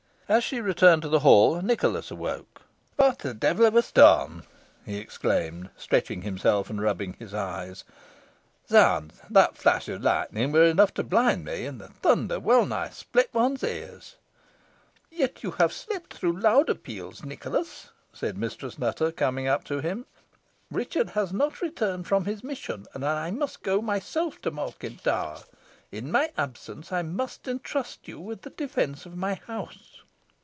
As 0.31 0.45
she 0.45 0.61
returned 0.61 1.01
to 1.01 1.09
the 1.09 1.19
hall, 1.19 1.61
Nicholas 1.61 2.09
awoke. 2.09 2.61
"What 2.95 3.25
a 3.25 3.33
devil 3.33 3.65
of 3.65 3.75
a 3.75 3.81
storm!" 3.81 4.43
he 4.85 4.95
exclaimed, 4.95 5.69
stretching 5.75 6.21
himself 6.21 6.69
and 6.69 6.81
rubbing 6.81 7.17
his 7.19 7.33
eyes. 7.33 7.83
"Zounds! 8.69 9.19
that 9.29 9.57
flash 9.57 9.89
of 9.89 10.01
lightning 10.01 10.53
was 10.53 10.71
enough 10.71 10.93
to 10.93 11.03
blind 11.03 11.43
me, 11.43 11.65
and 11.65 11.81
the 11.81 11.89
thunder 11.89 12.39
wellnigh 12.39 12.91
splits 12.91 13.33
one's 13.33 13.61
ears." 13.61 14.15
"Yet 15.09 15.43
you 15.43 15.51
have 15.59 15.73
slept 15.73 16.13
through 16.13 16.39
louder 16.39 16.75
peals, 16.75 17.25
Nicholas," 17.25 17.89
said 18.13 18.37
Mistress 18.37 18.79
Nutter, 18.79 19.11
coming 19.11 19.49
up 19.49 19.65
to 19.65 19.81
him. 19.81 20.05
"Richard 20.71 21.09
has 21.09 21.33
not 21.33 21.59
returned 21.61 22.07
from 22.07 22.23
his 22.23 22.41
mission, 22.41 22.85
and 22.93 23.03
I 23.05 23.31
must 23.31 23.63
go 23.63 23.81
myself 23.81 24.39
to 24.43 24.51
Malkin 24.51 24.95
Tower. 24.99 25.41
In 25.91 26.09
my 26.09 26.31
absence, 26.37 26.89
I 26.93 27.01
must 27.01 27.49
entrust 27.49 28.07
you 28.07 28.17
with 28.17 28.43
the 28.43 28.49
defence 28.51 29.05
of 29.05 29.17
my 29.17 29.33
house." 29.33 29.97